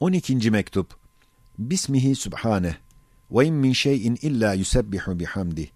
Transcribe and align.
12. 0.00 0.50
mektup. 0.50 0.96
Bismihi 1.58 2.14
subhaneh 2.14 2.74
ve 3.30 3.46
in 3.46 3.54
min 3.54 3.72
şeyin 3.72 4.18
illa 4.22 4.54
yusebbihu 4.54 5.18
bihamdi. 5.18 5.70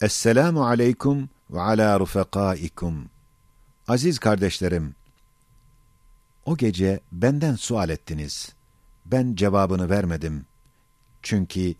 Esselamu 0.00 0.66
aleykum 0.66 1.28
ve 1.50 1.60
ala 1.60 2.00
rufekaikum. 2.00 3.10
Aziz 3.88 4.18
kardeşlerim, 4.18 4.94
o 6.46 6.56
gece 6.56 7.00
benden 7.12 7.54
sual 7.54 7.88
ettiniz. 7.88 8.52
Ben 9.06 9.34
cevabını 9.34 9.90
vermedim. 9.90 10.46
Çünkü 11.22 11.74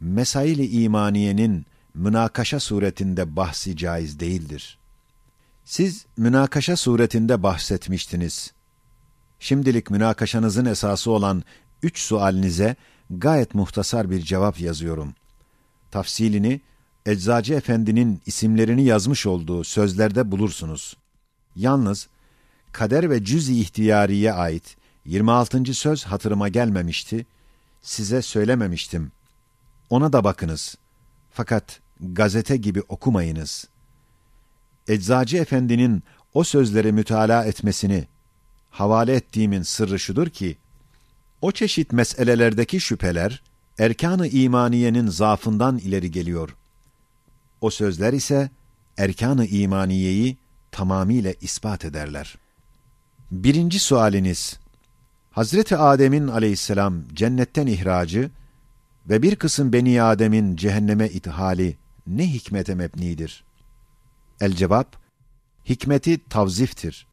mesail-i 0.00 0.82
imaniyenin 0.82 1.66
münakaşa 1.94 2.60
suretinde 2.60 3.36
bahsi 3.36 3.76
caiz 3.76 4.20
değildir. 4.20 4.78
Siz 5.64 6.06
münakaşa 6.16 6.76
suretinde 6.76 7.42
bahsetmiştiniz. 7.42 8.52
Şimdilik 9.42 9.90
münakaşanızın 9.90 10.64
esası 10.64 11.10
olan 11.10 11.42
üç 11.82 11.98
sualinize 11.98 12.76
gayet 13.10 13.54
muhtasar 13.54 14.10
bir 14.10 14.20
cevap 14.20 14.60
yazıyorum. 14.60 15.14
Tafsilini 15.90 16.60
Eczacı 17.06 17.54
Efendi'nin 17.54 18.20
isimlerini 18.26 18.84
yazmış 18.84 19.26
olduğu 19.26 19.64
sözlerde 19.64 20.30
bulursunuz. 20.32 20.96
Yalnız 21.56 22.08
kader 22.72 23.10
ve 23.10 23.24
cüz-i 23.24 23.60
ihtiyariye 23.60 24.32
ait 24.32 24.76
26. 25.04 25.74
söz 25.74 26.04
hatırıma 26.04 26.48
gelmemişti, 26.48 27.26
size 27.82 28.22
söylememiştim. 28.22 29.12
Ona 29.90 30.12
da 30.12 30.24
bakınız. 30.24 30.76
Fakat 31.30 31.80
gazete 32.00 32.56
gibi 32.56 32.82
okumayınız. 32.88 33.68
Eczacı 34.88 35.36
Efendi'nin 35.36 36.02
o 36.34 36.44
sözleri 36.44 36.92
mütalaa 36.92 37.44
etmesini 37.44 38.11
havale 38.72 39.14
ettiğimin 39.14 39.62
sırrı 39.62 39.98
şudur 39.98 40.28
ki, 40.28 40.56
o 41.40 41.52
çeşit 41.52 41.92
meselelerdeki 41.92 42.80
şüpheler, 42.80 43.42
erkan-ı 43.78 44.28
imaniyenin 44.28 45.06
zaafından 45.06 45.78
ileri 45.78 46.10
geliyor. 46.10 46.56
O 47.60 47.70
sözler 47.70 48.12
ise, 48.12 48.50
erkan-ı 48.96 49.46
imaniyeyi 49.46 50.36
tamamiyle 50.70 51.34
ispat 51.40 51.84
ederler. 51.84 52.38
Birinci 53.30 53.78
sualiniz, 53.78 54.58
Hazreti 55.30 55.76
Adem'in 55.76 56.28
aleyhisselam 56.28 57.02
cennetten 57.14 57.66
ihracı 57.66 58.30
ve 59.08 59.22
bir 59.22 59.36
kısım 59.36 59.72
Beni 59.72 60.02
Adem'in 60.02 60.56
cehenneme 60.56 61.08
ithali 61.08 61.76
ne 62.06 62.32
hikmete 62.32 62.74
mebnidir? 62.74 63.44
El 64.40 64.52
cevap, 64.52 64.96
hikmeti 65.68 66.28
tavziftir. 66.28 67.06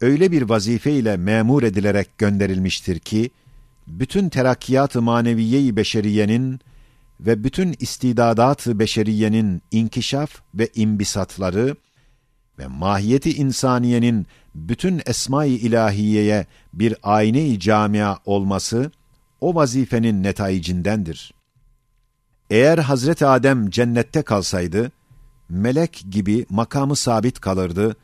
Öyle 0.00 0.32
bir 0.32 0.42
vazife 0.42 0.92
ile 0.92 1.16
memur 1.16 1.62
edilerek 1.62 2.18
gönderilmiştir 2.18 2.98
ki, 2.98 3.30
bütün 3.86 4.28
terakkiyat-ı 4.28 5.02
maneviye-i 5.02 5.76
beşeriyenin 5.76 6.60
ve 7.20 7.44
bütün 7.44 7.76
istidadat-ı 7.78 8.78
beşeriyenin 8.78 9.62
inkişaf 9.70 10.30
ve 10.54 10.68
imbisatları 10.74 11.76
ve 12.58 12.66
mahiyeti 12.66 13.34
insaniyenin 13.34 14.26
bütün 14.54 15.02
esma-i 15.06 15.50
ilahiyeye 15.50 16.46
bir 16.72 16.94
ayne-i 17.02 17.60
camia 17.60 18.16
olması 18.24 18.90
o 19.40 19.54
vazifenin 19.54 20.22
netayicindendir. 20.22 21.34
Eğer 22.50 22.78
Hazreti 22.78 23.26
Adem 23.26 23.70
cennette 23.70 24.22
kalsaydı, 24.22 24.92
melek 25.48 26.04
gibi 26.10 26.46
makamı 26.50 26.96
sabit 26.96 27.40
kalırdı, 27.40 27.96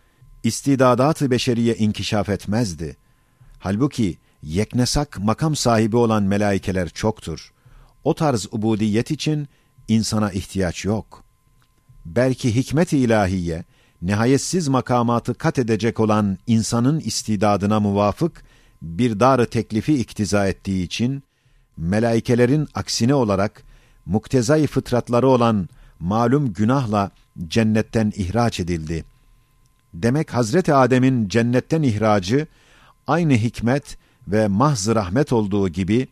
istidadat-ı 0.45 1.31
beşeriye 1.31 1.75
inkişaf 1.75 2.29
etmezdi. 2.29 2.97
Halbuki 3.59 4.19
yeknesak 4.43 5.19
makam 5.19 5.57
sahibi 5.57 5.97
olan 5.97 6.23
melaikeler 6.23 6.89
çoktur. 6.89 7.53
O 8.05 8.15
tarz 8.15 8.47
ubudiyet 8.53 9.11
için 9.11 9.49
insana 9.89 10.33
ihtiyaç 10.33 10.85
yok. 10.85 11.25
Belki 12.05 12.55
hikmet-i 12.55 12.99
ilahiye, 12.99 13.65
nihayetsiz 14.03 14.69
makamatı 14.69 15.35
kat 15.35 15.59
edecek 15.59 16.01
olan 16.01 16.39
insanın 16.47 17.01
istidadına 17.01 17.81
muvafık 17.81 18.43
bir 18.83 19.21
dar 19.21 19.45
teklifi 19.45 19.95
iktiza 19.95 20.49
ettiği 20.49 20.85
için, 20.85 21.23
melaikelerin 21.77 22.69
aksine 22.75 23.15
olarak, 23.15 23.63
muktezai 24.07 24.67
fıtratları 24.67 25.29
olan 25.29 25.69
malum 26.01 26.53
günahla 26.53 27.11
cennetten 27.49 28.13
ihraç 28.17 28.61
edildi. 28.61 29.05
Demek 29.95 30.35
Hazreti 30.35 30.75
Adem'in 30.75 31.29
cennetten 31.29 31.83
ihracı, 31.83 32.47
aynı 33.07 33.33
hikmet 33.33 33.99
ve 34.29 34.49
mahz 34.49 34.89
rahmet 34.89 35.33
olduğu 35.33 35.69
gibi, 35.69 36.09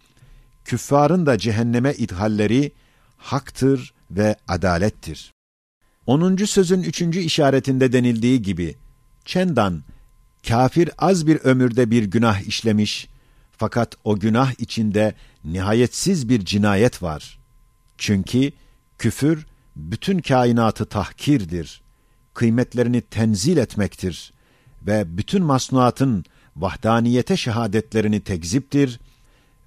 küffarın 0.65 1.26
da 1.26 1.38
cehenneme 1.38 1.94
ithalleri 1.94 2.72
haktır 3.16 3.94
ve 4.10 4.37
adalettir. 4.48 5.32
Onuncu 6.06 6.47
sözün 6.47 6.82
üçüncü 6.82 7.21
işaretinde 7.21 7.92
denildiği 7.92 8.42
gibi, 8.42 8.75
Çendan, 9.25 9.82
kafir 10.48 10.91
az 10.98 11.26
bir 11.26 11.37
ömürde 11.37 11.91
bir 11.91 12.04
günah 12.04 12.41
işlemiş, 12.41 13.09
fakat 13.56 13.97
o 14.04 14.19
günah 14.19 14.53
içinde 14.59 15.15
nihayetsiz 15.44 16.28
bir 16.28 16.44
cinayet 16.44 17.03
var. 17.03 17.38
Çünkü 17.98 18.53
küfür, 18.98 19.47
bütün 19.76 20.19
kainatı 20.19 20.84
tahkirdir, 20.84 21.81
kıymetlerini 22.34 23.00
tenzil 23.00 23.56
etmektir 23.56 24.32
ve 24.87 25.16
bütün 25.16 25.43
masnuatın 25.43 26.25
vahdaniyete 26.56 27.37
şehadetlerini 27.37 28.20
tekziptir 28.20 29.00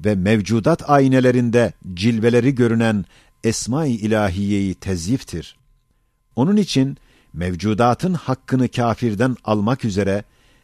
ve 0.05 0.15
mevcudat 0.15 0.89
aynelerinde 0.89 1.73
cilveleri 1.93 2.55
görünen 2.55 3.05
esma-i 3.43 3.91
ilahiyeyi 3.91 4.75
tezyiftir. 4.75 5.57
Onun 6.35 6.57
için 6.57 6.97
mevcudatın 7.33 8.13
hakkını 8.13 8.67
kafirden 8.67 9.35
almak 9.43 9.85
üzere 9.85 10.23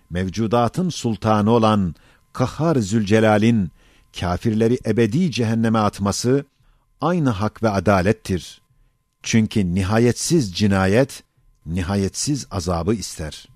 mevcudatın 0.10 0.90
sultanı 0.90 1.52
olan 1.52 1.96
Kahhar 2.34 2.76
Zülcelal'in 2.76 3.72
kafirleri 4.20 4.80
ebedi 4.86 5.32
cehenneme 5.32 5.80
atması 5.80 6.46
aynı 7.02 7.30
hak 7.30 7.64
ve 7.64 7.70
adalettir. 7.70 8.62
Çünkü 9.24 9.76
nihayetsiz 9.76 10.54
cinayet, 10.54 11.24
nihayetsiz 11.66 12.48
azabı 12.52 12.94
ister. 12.94 13.48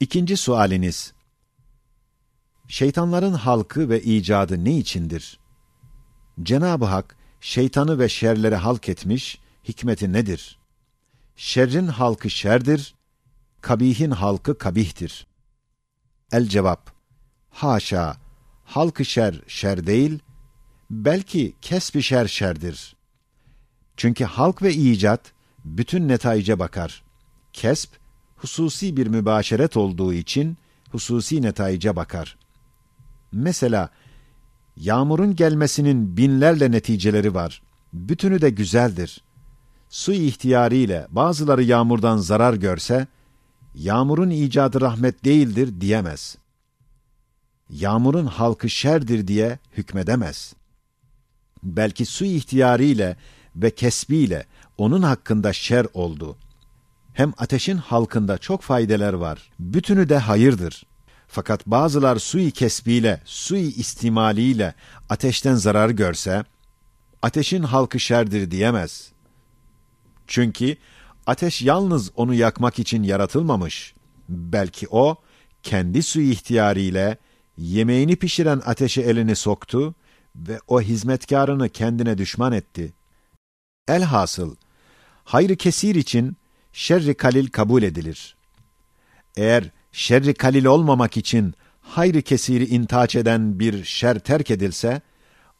İkinci 0.00 0.36
sualiniz, 0.36 1.12
şeytanların 2.68 3.32
halkı 3.32 3.88
ve 3.88 4.02
icadı 4.02 4.64
ne 4.64 4.78
içindir? 4.78 5.40
Cenab-ı 6.42 6.84
Hak, 6.84 7.16
şeytanı 7.40 7.98
ve 7.98 8.08
şerleri 8.08 8.56
halk 8.56 8.88
etmiş, 8.88 9.38
hikmeti 9.68 10.12
nedir? 10.12 10.58
Şerrin 11.36 11.86
halkı 11.86 12.30
şerdir, 12.30 12.94
kabihin 13.60 14.10
halkı 14.10 14.58
kabihtir. 14.58 15.26
El 16.32 16.48
cevap, 16.48 16.92
haşa, 17.50 18.16
halkı 18.64 19.04
şer 19.04 19.40
şer 19.46 19.86
değil, 19.86 20.18
belki 20.90 21.56
kesbi 21.62 22.02
şer 22.02 22.26
şerdir. 22.26 22.96
Çünkü 23.96 24.24
halk 24.24 24.62
ve 24.62 24.74
icat 24.74 25.33
bütün 25.64 26.08
netayice 26.08 26.58
bakar. 26.58 27.02
Kesp, 27.52 27.90
hususi 28.36 28.96
bir 28.96 29.06
mübaşeret 29.06 29.76
olduğu 29.76 30.12
için 30.12 30.56
hususi 30.90 31.42
netayice 31.42 31.96
bakar. 31.96 32.36
Mesela, 33.32 33.90
yağmurun 34.76 35.36
gelmesinin 35.36 36.16
binlerle 36.16 36.70
neticeleri 36.70 37.34
var. 37.34 37.62
Bütünü 37.92 38.40
de 38.40 38.50
güzeldir. 38.50 39.24
Su 39.88 40.12
ihtiyarıyla 40.12 41.06
bazıları 41.10 41.62
yağmurdan 41.62 42.16
zarar 42.16 42.54
görse, 42.54 43.06
yağmurun 43.74 44.30
icadı 44.30 44.80
rahmet 44.80 45.24
değildir 45.24 45.80
diyemez. 45.80 46.36
Yağmurun 47.70 48.26
halkı 48.26 48.70
şerdir 48.70 49.26
diye 49.26 49.58
hükmedemez. 49.76 50.54
Belki 51.62 52.06
su 52.06 52.24
ihtiyarıyla 52.24 53.16
ve 53.56 53.70
kesbiyle 53.70 54.46
onun 54.78 55.02
hakkında 55.02 55.52
şer 55.52 55.86
oldu. 55.94 56.36
Hem 57.12 57.32
ateşin 57.38 57.76
halkında 57.76 58.38
çok 58.38 58.62
faydeler 58.62 59.12
var. 59.12 59.50
Bütünü 59.58 60.08
de 60.08 60.18
hayırdır. 60.18 60.86
Fakat 61.28 61.66
bazılar 61.66 62.16
sui 62.16 62.50
kesbiyle, 62.50 63.22
sui 63.24 63.60
istimaliyle 63.60 64.74
ateşten 65.08 65.54
zarar 65.54 65.90
görse, 65.90 66.44
ateşin 67.22 67.62
halkı 67.62 68.00
şerdir 68.00 68.50
diyemez. 68.50 69.12
Çünkü 70.26 70.76
ateş 71.26 71.62
yalnız 71.62 72.10
onu 72.16 72.34
yakmak 72.34 72.78
için 72.78 73.02
yaratılmamış. 73.02 73.94
Belki 74.28 74.88
o, 74.90 75.16
kendi 75.62 76.02
suyu 76.02 76.30
ihtiyarıyla 76.30 77.16
yemeğini 77.58 78.16
pişiren 78.16 78.62
ateşe 78.66 79.02
elini 79.02 79.36
soktu 79.36 79.94
ve 80.36 80.58
o 80.68 80.80
hizmetkarını 80.80 81.68
kendine 81.68 82.18
düşman 82.18 82.52
etti. 82.52 82.92
Elhasıl, 83.88 84.56
hayrı 85.24 85.56
kesir 85.56 85.94
için 85.94 86.36
şerri 86.72 87.14
kalil 87.14 87.46
kabul 87.46 87.82
edilir. 87.82 88.36
Eğer 89.36 89.70
şerri 89.92 90.34
kalil 90.34 90.64
olmamak 90.64 91.16
için 91.16 91.54
hayri 91.80 92.22
kesiri 92.22 92.66
intaç 92.66 93.16
eden 93.16 93.58
bir 93.58 93.84
şer 93.84 94.18
terk 94.18 94.50
edilse, 94.50 95.00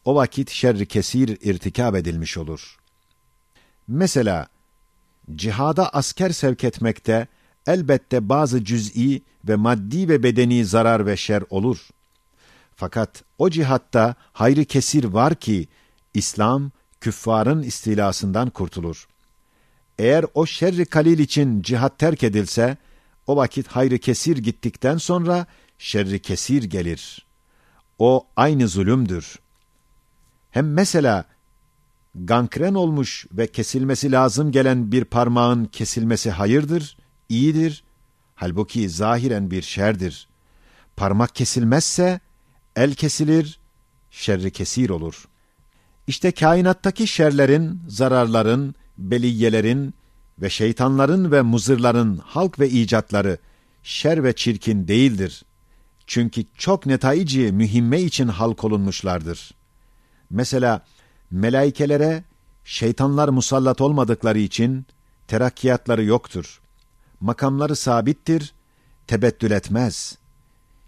o 0.05 0.15
vakit 0.15 0.49
şerri 0.49 0.85
kesir 0.85 1.37
irtikab 1.41 1.95
edilmiş 1.95 2.37
olur. 2.37 2.77
Mesela, 3.87 4.47
cihada 5.35 5.89
asker 5.89 6.29
sevk 6.29 6.63
etmekte 6.63 7.27
elbette 7.67 8.29
bazı 8.29 8.65
cüz'i 8.65 9.21
ve 9.47 9.55
maddi 9.55 10.09
ve 10.09 10.23
bedeni 10.23 10.65
zarar 10.65 11.05
ve 11.05 11.17
şer 11.17 11.43
olur. 11.49 11.87
Fakat 12.75 13.23
o 13.37 13.49
cihatta 13.49 14.15
hayrı 14.33 14.65
kesir 14.65 15.03
var 15.03 15.35
ki, 15.35 15.67
İslam, 16.13 16.71
küffarın 17.01 17.63
istilasından 17.63 18.49
kurtulur. 18.49 19.07
Eğer 19.99 20.25
o 20.33 20.45
şerri 20.45 20.85
kalil 20.85 21.19
için 21.19 21.61
cihat 21.61 21.99
terk 21.99 22.23
edilse, 22.23 22.77
o 23.27 23.35
vakit 23.35 23.67
hayrı 23.67 23.97
kesir 23.97 24.37
gittikten 24.37 24.97
sonra 24.97 25.45
şerri 25.77 26.19
kesir 26.19 26.63
gelir. 26.63 27.25
O 27.99 28.27
aynı 28.35 28.67
zulümdür. 28.67 29.39
Hem 30.51 30.73
mesela 30.73 31.25
gankren 32.15 32.73
olmuş 32.73 33.25
ve 33.31 33.47
kesilmesi 33.47 34.11
lazım 34.11 34.51
gelen 34.51 34.91
bir 34.91 35.05
parmağın 35.05 35.65
kesilmesi 35.65 36.31
hayırdır, 36.31 36.97
iyidir. 37.29 37.83
Halbuki 38.35 38.89
zahiren 38.89 39.51
bir 39.51 39.61
şerdir. 39.61 40.27
Parmak 40.95 41.35
kesilmezse 41.35 42.19
el 42.75 42.93
kesilir, 42.93 43.59
şerri 44.11 44.51
kesir 44.51 44.89
olur. 44.89 45.27
İşte 46.07 46.31
kainattaki 46.31 47.07
şerlerin, 47.07 47.81
zararların, 47.87 48.75
beliyelerin 48.97 49.93
ve 50.41 50.49
şeytanların 50.49 51.31
ve 51.31 51.41
muzırların 51.41 52.17
halk 52.17 52.59
ve 52.59 52.69
icatları 52.69 53.37
şer 53.83 54.23
ve 54.23 54.33
çirkin 54.33 54.87
değildir. 54.87 55.45
Çünkü 56.07 56.45
çok 56.57 56.85
netaici 56.85 57.51
mühimme 57.51 58.01
için 58.01 58.27
halk 58.27 58.63
olunmuşlardır. 58.63 59.51
Mesela 60.29 60.85
melaikelere 61.31 62.23
şeytanlar 62.63 63.29
musallat 63.29 63.81
olmadıkları 63.81 64.39
için 64.39 64.85
terakkiyatları 65.27 66.03
yoktur. 66.03 66.61
Makamları 67.19 67.75
sabittir, 67.75 68.53
tebettül 69.07 69.51
etmez. 69.51 70.17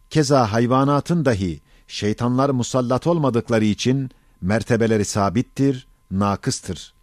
Keza 0.10 0.52
hayvanatın 0.52 1.26
dahi 1.26 1.62
şeytanlar 1.88 2.50
musallat 2.50 3.08
olmadıkları 3.08 3.66
için 3.66 4.12
mertebeleri 4.42 5.06
sabittir, 5.06 5.88
nakıstır. 6.12 6.94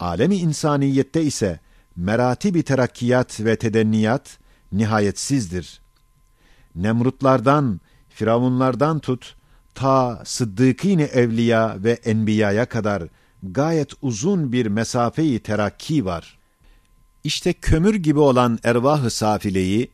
Alemi 0.00 0.36
insaniyette 0.36 1.22
ise 1.22 1.60
merati 1.96 2.54
bir 2.54 2.62
terakkiyat 2.62 3.40
ve 3.40 3.56
tedenniyat 3.56 4.38
nihayetsizdir. 4.72 5.80
Nemrutlardan, 6.74 7.80
firavunlardan 8.08 8.98
tut, 8.98 9.36
ta 9.74 10.22
sıddıkîn 10.24 10.98
evliya 10.98 11.76
ve 11.84 11.92
enbiyaya 11.92 12.66
kadar 12.66 13.02
gayet 13.42 13.92
uzun 14.02 14.52
bir 14.52 14.66
mesafeyi 14.66 15.40
terakki 15.40 16.04
var. 16.04 16.38
İşte 17.24 17.52
kömür 17.52 17.94
gibi 17.94 18.18
olan 18.18 18.58
ervah-ı 18.64 19.10
safileyi, 19.10 19.90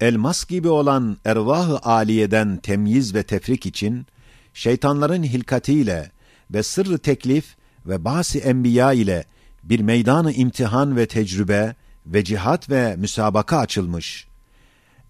elmas 0.00 0.44
gibi 0.44 0.68
olan 0.68 1.16
ervah-ı 1.24 1.78
aliyeden 1.78 2.56
temyiz 2.56 3.14
ve 3.14 3.22
tefrik 3.22 3.66
için, 3.66 4.06
şeytanların 4.54 5.22
hilkatiyle 5.22 6.10
ve 6.50 6.62
sırrı 6.62 6.98
teklif 6.98 7.56
ve 7.86 8.04
basi 8.04 8.38
enbiya 8.38 8.92
ile 8.92 9.24
bir 9.64 9.80
meydanı 9.80 10.32
imtihan 10.32 10.96
ve 10.96 11.06
tecrübe 11.06 11.74
ve 12.06 12.24
cihat 12.24 12.70
ve 12.70 12.96
müsabaka 12.96 13.58
açılmış. 13.58 14.26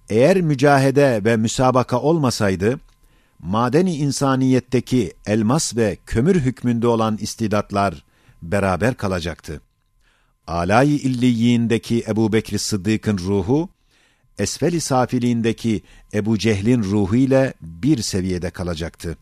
Eğer 0.09 0.41
mücahede 0.41 1.21
ve 1.25 1.37
müsabaka 1.37 2.01
olmasaydı, 2.01 2.81
madeni 3.39 3.97
insaniyetteki 3.97 5.13
elmas 5.27 5.77
ve 5.77 5.99
kömür 6.07 6.41
hükmünde 6.41 6.87
olan 6.87 7.19
istidatlar 7.21 8.05
beraber 8.43 8.95
kalacaktı. 8.95 9.61
Alay-i 10.47 10.97
illiyindeki 10.97 12.05
Ebu 12.09 12.33
Bekir 12.33 12.59
Sıddık'ın 12.59 13.19
ruhu, 13.19 13.69
esfel-i 14.39 14.81
safiliğindeki 14.81 15.83
Ebu 16.15 16.39
Cehl'in 16.39 16.83
ruhu 16.83 17.17
ile 17.17 17.55
bir 17.61 18.03
seviyede 18.03 18.51
kalacaktı. 18.51 19.17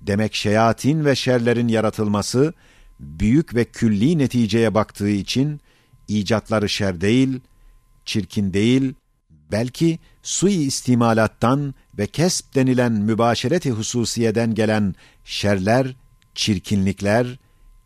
Demek 0.00 0.34
şeyatin 0.34 1.04
ve 1.04 1.14
şerlerin 1.14 1.68
yaratılması, 1.68 2.52
büyük 3.00 3.54
ve 3.54 3.64
külli 3.64 4.18
neticeye 4.18 4.74
baktığı 4.74 5.08
için, 5.10 5.60
icatları 6.08 6.68
şer 6.68 7.00
değil, 7.00 7.40
çirkin 8.04 8.52
değil, 8.52 8.94
belki 9.52 9.98
sui 10.22 10.52
istimalattan 10.52 11.74
ve 11.98 12.06
kesp 12.06 12.54
denilen 12.54 12.92
mübaşereti 12.92 13.70
hususiyeden 13.70 14.54
gelen 14.54 14.94
şerler, 15.24 15.96
çirkinlikler, 16.34 17.38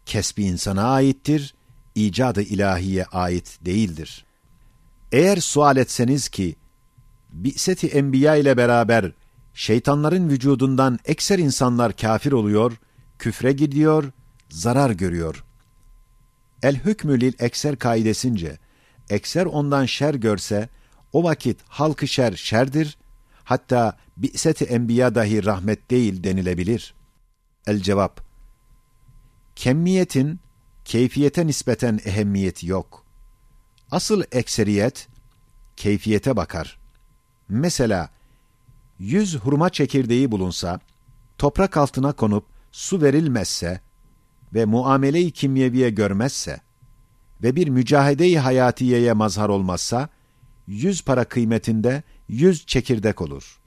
kesbi 0.07 0.45
insana 0.45 0.85
aittir, 0.85 1.55
icadı 1.95 2.43
ilahiye 2.43 3.05
ait 3.05 3.59
değildir. 3.65 4.25
Eğer 5.13 5.37
sual 5.37 5.77
etseniz 5.77 6.29
ki, 6.29 6.57
Bi'seti 7.33 7.87
Enbiya 7.87 8.37
ile 8.37 8.57
beraber 8.57 9.13
şeytanların 9.55 10.29
vücudundan 10.29 10.99
ekser 11.05 11.39
insanlar 11.39 11.97
kafir 11.97 12.33
oluyor, 12.33 12.73
küfre 13.19 13.53
gidiyor, 13.53 14.05
zarar 14.51 14.91
görüyor. 14.91 15.45
El 16.63 16.77
hükmü 16.77 17.21
lil 17.21 17.33
ekser 17.39 17.77
kaidesince, 17.77 18.59
ekser 19.11 19.47
ondan 19.47 19.87
şer 19.87 20.15
görse, 20.15 20.69
o 21.13 21.25
vakit 21.25 21.61
halkı 21.69 22.09
şer 22.09 22.33
şerdir, 22.33 22.99
hatta 23.45 23.97
bi'seti 24.17 24.65
enbiya 24.65 25.15
dahi 25.15 25.45
rahmet 25.45 25.91
değil 25.91 26.25
denilebilir. 26.25 26.95
El 27.67 27.81
cevap, 27.81 28.21
kemmiyetin 29.57 30.41
keyfiyete 30.85 31.47
nispeten 31.47 32.01
ehemmiyeti 32.05 32.67
yok. 32.67 33.05
Asıl 33.91 34.23
ekseriyet, 34.33 35.09
keyfiyete 35.77 36.37
bakar. 36.37 36.79
Mesela, 37.49 38.11
yüz 38.99 39.37
hurma 39.39 39.71
çekirdeği 39.71 40.31
bulunsa, 40.31 40.81
toprak 41.39 41.77
altına 41.77 42.13
konup 42.13 42.45
su 42.73 43.03
verilmezse 43.03 43.81
ve 44.55 44.65
muamele-i 44.65 45.31
kimyeviye 45.31 45.91
görmezse 45.91 46.61
ve 47.43 47.57
bir 47.57 47.69
mücahede-i 47.69 48.39
hayatiyeye 48.39 49.13
mazhar 49.13 49.49
olmazsa, 49.49 50.09
yüz 50.67 51.05
para 51.05 51.25
kıymetinde 51.25 52.03
yüz 52.29 52.67
çekirdek 52.67 53.21
olur. 53.21 53.61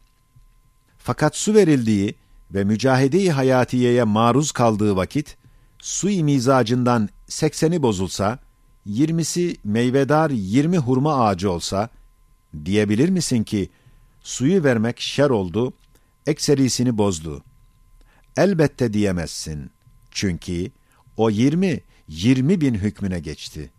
Fakat 0.98 1.36
su 1.36 1.54
verildiği 1.54 2.16
ve 2.52 2.64
mücahede-i 2.64 3.32
hayatiyeye 3.32 4.04
maruz 4.04 4.52
kaldığı 4.52 4.96
vakit, 4.96 5.38
su 5.80 6.08
mizacından 6.08 7.10
sekseni 7.28 7.82
bozulsa, 7.82 8.40
yirmisi 8.86 9.58
meyvedar 9.64 10.30
yirmi 10.30 10.78
hurma 10.78 11.26
ağacı 11.26 11.52
olsa, 11.52 11.90
diyebilir 12.66 13.10
misin 13.10 13.44
ki, 13.44 13.70
suyu 14.22 14.64
vermek 14.64 15.00
şer 15.00 15.30
oldu, 15.30 15.74
ekserisini 16.28 16.98
bozdu. 16.98 17.44
Elbette 18.38 18.94
diyemezsin. 18.94 19.72
Çünkü 20.12 20.72
o 21.18 21.30
yirmi, 21.30 21.80
yirmi 22.08 22.62
bin 22.62 22.74
hükmüne 22.74 23.20
geçti. 23.20 23.72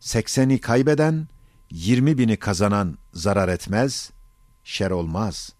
Sekseni 0.00 0.60
kaybeden, 0.60 1.28
yirmi 1.70 2.18
bini 2.18 2.36
kazanan 2.36 2.98
zarar 3.14 3.48
etmez, 3.48 4.10
şer 4.64 4.90
olmaz. 4.90 5.52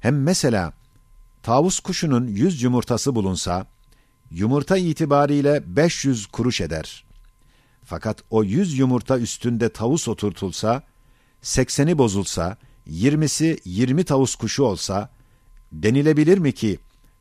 Hem 0.00 0.22
mesela, 0.22 0.72
tavus 1.42 1.80
kuşunun 1.80 2.26
yüz 2.26 2.62
yumurtası 2.62 3.14
bulunsa, 3.14 3.66
yumurta 4.30 4.76
itibariyle 4.76 5.76
500 5.76 6.26
kuruş 6.26 6.60
eder. 6.60 7.04
Fakat 7.84 8.22
o 8.30 8.44
yüz 8.44 8.78
yumurta 8.78 9.18
üstünde 9.18 9.68
tavus 9.68 10.08
oturtulsa, 10.08 10.82
sekseni 11.42 11.98
bozulsa, 11.98 12.56
yirmisi 12.86 13.60
yirmi 13.64 14.04
tavus 14.04 14.34
kuşu 14.34 14.62
olsa, 14.62 15.10
denilebilir 15.72 16.38
mi 16.38 16.52
ki, 16.52 16.78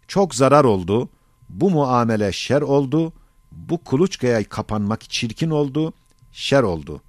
çok 0.08 0.36
zarar 0.36 0.64
oldu, 0.64 1.10
bu 1.52 1.70
muamele 1.70 2.32
şer 2.32 2.62
oldu, 2.62 3.14
bu 3.52 3.84
kuluçkaya 3.84 4.44
kapanmak 4.44 5.10
çirkin 5.10 5.50
oldu, 5.50 5.94
şer 6.32 6.64
oldu. 6.64 7.02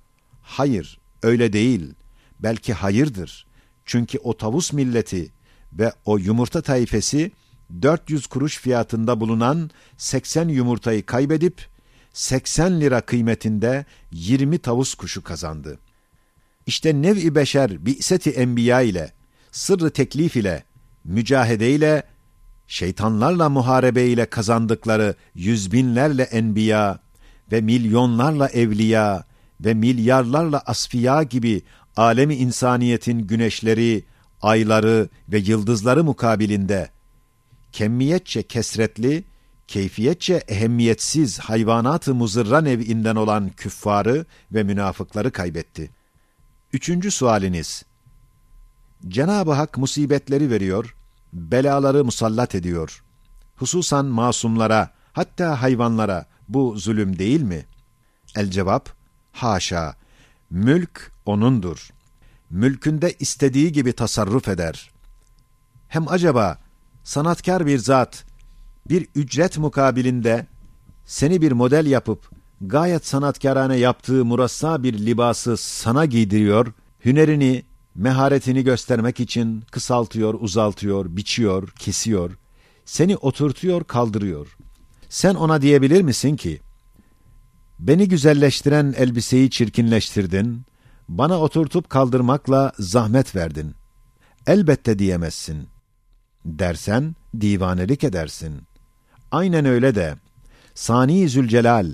Hayır, 0.43 0.99
öyle 1.23 1.53
değil. 1.53 1.95
Belki 2.41 2.73
hayırdır. 2.73 3.47
Çünkü 3.85 4.19
o 4.19 4.37
tavus 4.37 4.73
milleti 4.73 5.31
ve 5.73 5.93
o 6.05 6.19
yumurta 6.19 6.63
tayfesi 6.63 7.33
400 7.83 8.27
kuruş 8.27 8.59
fiyatında 8.59 9.21
bulunan 9.21 9.71
80 9.97 10.49
yumurtayı 10.49 11.07
kaybedip 11.07 11.67
80 12.13 12.81
lira 12.81 13.01
kıymetinde 13.01 13.85
20 14.13 14.59
tavus 14.59 14.95
kuşu 14.95 15.23
kazandı. 15.23 15.79
İşte 16.67 17.03
nev-i 17.03 17.35
beşer 17.35 17.87
bi'seti 17.87 18.31
enbiya 18.31 18.81
ile, 18.83 19.13
sırrı 19.53 19.91
teklif 19.91 20.37
ile, 20.37 20.65
mücahede 21.05 21.75
ile, 21.75 22.03
şeytanlarla 22.67 23.49
muharebe 23.49 24.07
ile 24.07 24.27
kazandıkları 24.27 25.15
yüz 25.35 25.73
binlerle 25.73 26.23
enbiya 26.23 26.99
ve 27.53 27.61
milyonlarla 27.61 28.49
evliya 28.49 29.25
ve 29.61 29.75
milyarlarla 29.75 30.63
asfiya 30.67 31.23
gibi 31.23 31.63
alemi 31.97 32.35
insaniyetin 32.35 33.19
güneşleri, 33.19 34.05
ayları 34.43 35.09
ve 35.29 35.39
yıldızları 35.39 36.05
mukabilinde 36.05 36.91
kemmiyetçe 37.73 38.43
kesretli, 38.43 39.25
keyfiyetçe 39.69 40.35
ehemmiyetsiz 40.49 41.39
hayvanat-ı 41.39 42.15
muzırra 42.15 42.61
nev'inden 42.61 43.17
olan 43.17 43.49
küffarı 43.49 44.27
ve 44.53 44.63
münafıkları 44.63 45.31
kaybetti. 45.31 45.91
Üçüncü 46.73 47.11
sualiniz. 47.11 47.85
Cenab-ı 49.09 49.53
Hak 49.53 49.79
musibetleri 49.79 50.51
veriyor, 50.51 50.95
belaları 51.33 52.05
musallat 52.05 52.55
ediyor. 52.55 53.03
Hususan 53.57 54.07
masumlara, 54.07 54.91
hatta 55.13 55.63
hayvanlara 55.63 56.27
bu 56.49 56.75
zulüm 56.79 57.19
değil 57.19 57.43
mi? 57.43 57.67
El 58.37 58.51
cevap, 58.51 58.89
haşa, 59.33 59.97
mülk 60.51 61.13
O'nundur. 61.27 61.91
Mülkünde 62.51 63.15
istediği 63.21 63.73
gibi 63.73 63.93
tasarruf 63.93 64.49
eder. 64.49 64.91
Hem 65.89 66.09
acaba 66.09 66.59
sanatkar 67.05 67.67
bir 67.67 67.79
zat, 67.79 68.25
bir 68.89 69.09
ücret 69.15 69.59
mukabilinde 69.59 70.47
seni 71.05 71.43
bir 71.43 71.53
model 71.53 71.87
yapıp 71.87 72.31
gayet 72.61 73.07
sanatkarane 73.07 73.77
yaptığı 73.77 74.25
murassa 74.25 74.83
bir 74.83 75.07
libası 75.07 75.57
sana 75.57 76.05
giydiriyor, 76.05 76.73
hünerini, 77.05 77.65
meharetini 77.95 78.65
göstermek 78.65 79.21
için 79.21 79.61
kısaltıyor, 79.71 80.35
uzaltıyor, 80.35 81.17
biçiyor, 81.17 81.69
kesiyor, 81.69 82.39
seni 82.85 83.17
oturtuyor, 83.17 83.85
kaldırıyor. 83.85 84.57
Sen 85.09 85.35
ona 85.35 85.63
diyebilir 85.63 86.03
misin 86.03 86.37
ki, 86.37 86.61
beni 87.79 88.09
güzelleştiren 88.09 88.95
elbiseyi 88.97 89.51
çirkinleştirdin, 89.51 90.63
bana 91.09 91.41
oturtup 91.41 91.91
kaldırmakla 91.91 92.73
zahmet 92.79 93.37
verdin. 93.37 93.75
Elbette 94.47 94.99
diyemezsin. 94.99 95.69
Dersen 96.45 97.17
divanelik 97.41 98.05
edersin. 98.05 98.63
Aynen 99.31 99.65
öyle 99.65 99.95
de, 99.95 100.15
Sani 100.75 101.29
Zülcelal, 101.29 101.87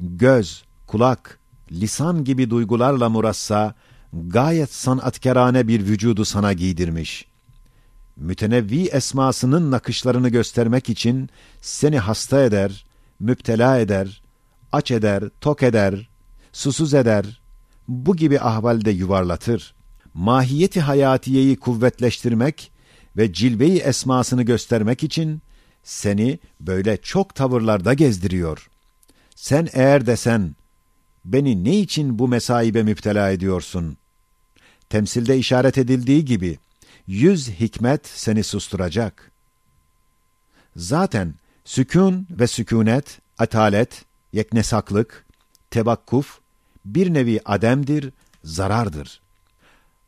göz, 0.00 0.64
kulak, 0.86 1.38
lisan 1.72 2.24
gibi 2.24 2.50
duygularla 2.50 3.08
murassa, 3.08 3.74
gayet 4.12 4.72
sanatkarane 4.72 5.68
bir 5.68 5.86
vücudu 5.86 6.24
sana 6.24 6.52
giydirmiş. 6.52 7.26
Mütenevvi 8.16 8.86
esmasının 8.86 9.70
nakışlarını 9.70 10.28
göstermek 10.28 10.88
için 10.88 11.30
seni 11.60 11.98
hasta 11.98 12.44
eder, 12.44 12.86
müptela 13.20 13.78
eder, 13.78 14.22
aç 14.72 14.90
eder, 14.90 15.24
tok 15.40 15.62
eder, 15.62 16.08
susuz 16.52 16.94
eder, 16.94 17.40
bu 17.88 18.16
gibi 18.16 18.40
ahvalde 18.40 18.90
yuvarlatır. 18.90 19.74
Mahiyeti 20.14 20.80
hayatiyeyi 20.80 21.56
kuvvetleştirmek 21.56 22.72
ve 23.16 23.32
cilveyi 23.32 23.78
esmasını 23.78 24.42
göstermek 24.42 25.02
için 25.02 25.42
seni 25.82 26.38
böyle 26.60 26.96
çok 26.96 27.34
tavırlarda 27.34 27.94
gezdiriyor. 27.94 28.70
Sen 29.34 29.68
eğer 29.72 30.06
desen, 30.06 30.56
beni 31.24 31.64
ne 31.64 31.80
için 31.80 32.18
bu 32.18 32.28
mesaibe 32.28 32.82
müptela 32.82 33.30
ediyorsun? 33.30 33.96
Temsilde 34.90 35.38
işaret 35.38 35.78
edildiği 35.78 36.24
gibi, 36.24 36.58
yüz 37.06 37.50
hikmet 37.50 38.06
seni 38.06 38.44
susturacak. 38.44 39.30
Zaten 40.76 41.34
sükun 41.64 42.26
ve 42.30 42.46
sükunet, 42.46 43.18
atalet, 43.38 44.04
yeknesaklık, 44.32 45.26
tebakkuf, 45.70 46.40
bir 46.84 47.14
nevi 47.14 47.40
ademdir, 47.44 48.12
zarardır. 48.44 49.20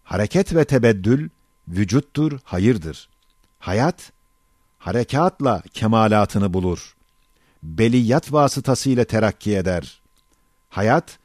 Hareket 0.05 0.55
ve 0.55 0.65
tebeddül, 0.65 1.29
vücuttur, 1.69 2.39
hayırdır. 2.45 3.09
Hayat, 3.59 4.13
harekatla 4.79 5.63
kemalatını 5.75 6.55
bulur. 6.55 6.97
Beliyat 7.63 8.33
vasıtasıyla 8.33 9.05
terakki 9.05 9.57
eder. 9.57 10.03
Hayat, 10.69 11.19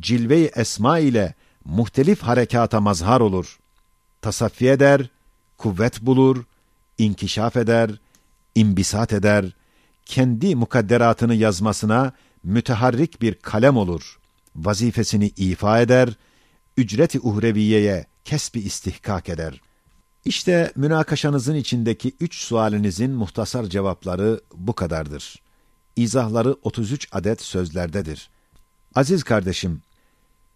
cilve-i 0.00 0.50
esma 0.54 0.98
ile 0.98 1.34
muhtelif 1.64 2.22
harekata 2.22 2.80
mazhar 2.80 3.20
olur. 3.20 3.58
Tasaffi 4.22 4.68
eder, 4.68 5.10
kuvvet 5.58 6.00
bulur, 6.00 6.44
inkişaf 6.98 7.56
eder, 7.56 7.90
imbisat 8.54 9.12
eder, 9.12 9.52
kendi 10.06 10.56
mukadderatını 10.56 11.34
yazmasına 11.34 12.12
müteharrik 12.42 13.22
bir 13.22 13.34
kalem 13.34 13.76
olur. 13.76 14.18
Vazifesini 14.56 15.26
ifa 15.26 15.80
eder, 15.80 16.08
ücreti 16.76 17.20
uhreviyeye 17.20 18.06
kesbi 18.24 18.60
istihkak 18.60 19.28
eder. 19.28 19.60
İşte 20.24 20.72
münakaşanızın 20.76 21.54
içindeki 21.54 22.12
üç 22.20 22.34
sualinizin 22.34 23.10
muhtasar 23.10 23.64
cevapları 23.64 24.40
bu 24.54 24.72
kadardır. 24.72 25.42
İzahları 25.96 26.56
33 26.62 27.08
adet 27.12 27.42
sözlerdedir. 27.42 28.30
Aziz 28.94 29.22
kardeşim, 29.24 29.82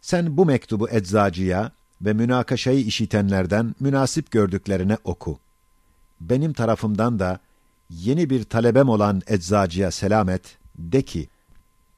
sen 0.07 0.37
bu 0.37 0.47
mektubu 0.47 0.91
eczacıya 0.91 1.71
ve 2.03 2.13
münakaşayı 2.13 2.85
işitenlerden 2.85 3.75
münasip 3.81 4.31
gördüklerine 4.31 4.97
oku. 5.05 5.39
Benim 6.21 6.53
tarafımdan 6.53 7.19
da 7.19 7.41
yeni 7.91 8.31
bir 8.31 8.45
talebem 8.45 8.89
olan 8.89 9.23
eczacıya 9.27 9.91
selam 9.91 10.29
et, 10.29 10.59
de 10.79 11.03
ki, 11.03 11.29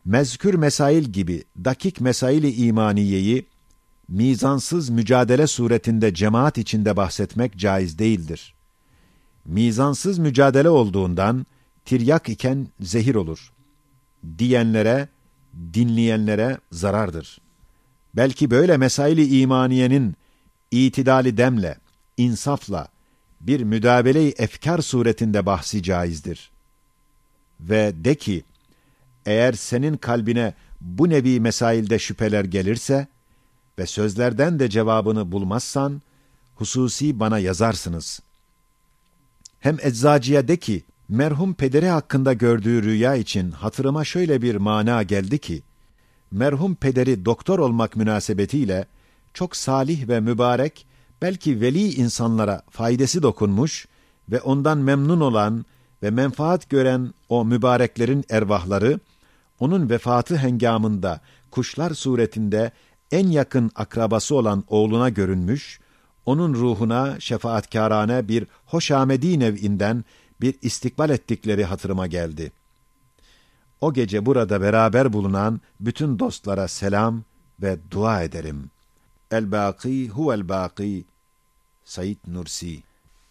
mezkür 0.05 0.55
mesail 0.55 1.03
gibi 1.03 1.45
dakik 1.65 2.01
mesaili 2.01 2.53
imaniyeyi 2.53 3.47
mizansız 4.09 4.91
mücadele 4.91 5.47
suretinde 5.47 6.15
cemaat 6.15 6.59
içinde 6.59 6.97
bahsetmek 6.97 7.57
caiz 7.57 7.99
değildir. 7.99 8.55
Mizansız 9.45 10.19
mücadele 10.19 10.69
olduğundan 10.69 11.47
tiryak 11.85 12.29
iken 12.29 12.69
zehir 12.81 13.15
olur. 13.15 13.53
Diyenlere, 14.39 15.09
dinleyenlere 15.75 16.59
zarardır. 16.73 17.48
Belki 18.19 18.51
böyle 18.51 18.77
mesaili 18.77 19.41
imaniyenin 19.41 20.15
itidali 20.71 21.37
demle, 21.37 21.79
insafla, 22.17 22.89
bir 23.41 23.61
müdabele-i 23.61 24.35
efkar 24.39 24.79
suretinde 24.79 25.47
bahsi 25.47 25.83
caizdir. 25.83 26.51
Ve 27.61 27.93
de 28.05 28.15
ki, 28.15 28.45
eğer 29.27 29.53
senin 29.53 29.97
kalbine 29.97 30.55
bu 30.81 31.09
nevi 31.09 31.41
mesailde 31.41 31.99
şüpheler 31.99 32.45
gelirse 32.45 33.07
ve 33.79 33.87
sözlerden 33.87 34.59
de 34.59 34.71
cevabını 34.71 35.33
bulmazsan, 35.33 36.03
hususi 36.55 37.21
bana 37.21 37.39
yazarsınız. 37.39 38.21
Hem 39.61 39.77
eczacıya 39.83 40.49
de 40.49 40.57
ki, 40.57 40.85
merhum 41.09 41.55
pederi 41.55 41.89
hakkında 41.89 42.33
gördüğü 42.33 42.83
rüya 42.83 43.15
için 43.15 43.51
hatırıma 43.51 44.05
şöyle 44.05 44.43
bir 44.43 44.57
mana 44.57 45.03
geldi 45.03 45.39
ki, 45.39 45.63
merhum 46.31 46.75
pederi 46.75 47.25
doktor 47.25 47.59
olmak 47.59 47.97
münasebetiyle 47.97 48.87
çok 49.35 49.57
salih 49.57 50.09
ve 50.09 50.21
mübarek, 50.21 50.87
belki 51.23 51.61
veli 51.61 51.95
insanlara 51.95 52.63
faydası 52.71 53.23
dokunmuş 53.23 53.87
ve 54.31 54.41
ondan 54.41 54.79
memnun 54.79 55.21
olan 55.21 55.65
ve 56.03 56.11
menfaat 56.11 56.71
gören 56.71 57.15
o 57.29 57.45
mübareklerin 57.45 58.25
ervahları, 58.31 59.01
onun 59.61 59.91
vefatı 59.91 60.37
hengamında 60.37 61.21
kuşlar 61.51 61.95
suretinde 61.95 62.73
en 63.13 63.27
yakın 63.27 63.71
akrabası 63.75 64.35
olan 64.35 64.65
oğluna 64.69 65.09
görünmüş, 65.09 65.81
onun 66.27 66.55
ruhuna 66.55 67.21
şefaatkârane 67.21 68.29
bir 68.29 68.47
hoşamedi 68.67 69.41
nev'inden 69.41 70.05
bir 70.41 70.55
istikbal 70.63 71.11
ettikleri 71.11 71.65
hatırıma 71.65 72.07
geldi. 72.07 72.53
O 73.81 73.93
gece 73.93 74.27
burada 74.27 74.61
beraber 74.61 75.13
bulunan 75.13 75.61
bütün 75.81 76.19
dostlara 76.19 76.69
selam 76.69 77.23
ve 77.63 77.79
dua 77.91 78.23
ederim. 78.23 78.71
El-Bâkî 79.31 80.09
huvel-Bâkî 80.09 81.05
Said 81.85 82.19
Nursi 82.27 82.83